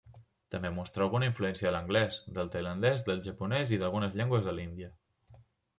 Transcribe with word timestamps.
També 0.53 0.69
mostra 0.77 1.05
alguna 1.05 1.27
influència 1.31 1.67
de 1.69 1.75
l'anglès, 1.75 2.19
del 2.39 2.49
tailandès, 2.57 3.07
del 3.11 3.23
japonès 3.29 3.77
i 3.77 3.81
d'algunes 3.85 4.21
llengües 4.21 4.51
de 4.51 4.57
l'Índia. 4.59 4.93